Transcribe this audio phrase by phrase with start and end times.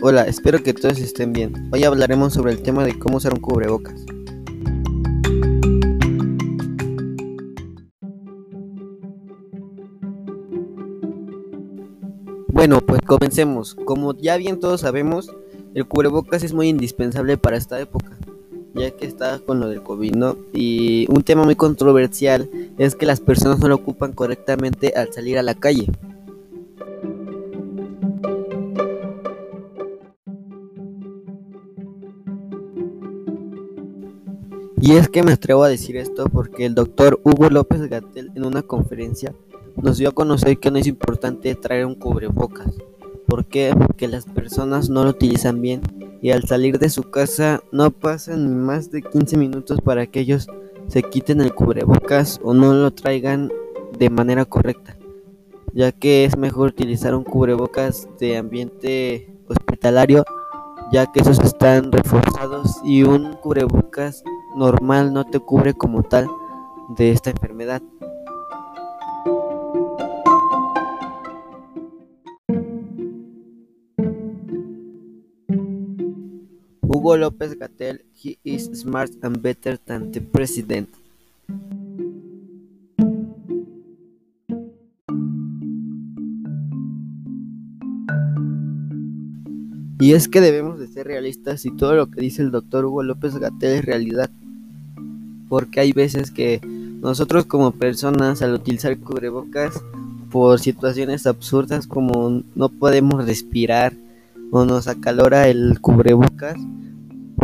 [0.00, 1.70] Hola, espero que todos estén bien.
[1.72, 4.06] Hoy hablaremos sobre el tema de cómo usar un cubrebocas.
[12.46, 13.74] Bueno, pues comencemos.
[13.74, 15.34] Como ya bien todos sabemos,
[15.74, 18.16] el cubrebocas es muy indispensable para esta época,
[18.74, 20.36] ya que está con lo del COVID, ¿no?
[20.52, 25.38] Y un tema muy controversial es que las personas no lo ocupan correctamente al salir
[25.38, 25.88] a la calle.
[34.80, 38.44] Y es que me atrevo a decir esto porque el doctor Hugo López Gatel en
[38.44, 39.34] una conferencia
[39.76, 42.74] nos dio a conocer que no es importante traer un cubrebocas.
[43.26, 43.74] ¿Por qué?
[43.76, 45.82] Porque las personas no lo utilizan bien
[46.22, 50.20] y al salir de su casa no pasan ni más de 15 minutos para que
[50.20, 50.48] ellos
[50.86, 53.52] se quiten el cubrebocas o no lo traigan
[53.98, 54.96] de manera correcta,
[55.74, 60.24] ya que es mejor utilizar un cubrebocas de ambiente hospitalario,
[60.92, 64.22] ya que esos están reforzados y un cubrebocas
[64.54, 66.28] normal no te cubre como tal
[66.96, 67.82] de esta enfermedad.
[76.82, 80.88] Hugo López Gatel, he is smart and better than the president.
[90.00, 93.02] Y es que debemos de ser realistas y todo lo que dice el doctor Hugo
[93.02, 94.30] López Gatel es realidad
[95.48, 99.82] porque hay veces que nosotros como personas al utilizar cubrebocas
[100.30, 103.94] por situaciones absurdas como no podemos respirar
[104.50, 106.58] o nos acalora el cubrebocas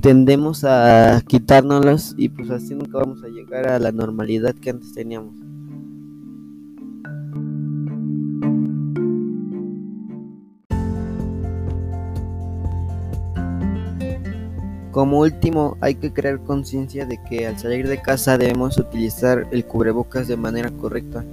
[0.00, 4.92] tendemos a quitárnoslos y pues así nunca vamos a llegar a la normalidad que antes
[4.92, 5.51] teníamos.
[14.92, 19.64] Como último, hay que crear conciencia de que al salir de casa debemos utilizar el
[19.64, 21.24] cubrebocas de manera correcta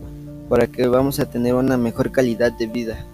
[0.48, 3.06] para que vamos a tener una mejor calidad de vida.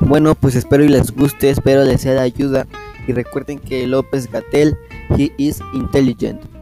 [0.00, 2.66] Bueno, pues espero y les guste, espero les sea de ayuda
[3.06, 4.76] y recuerden que López Gatel,
[5.16, 6.57] he is intelligent.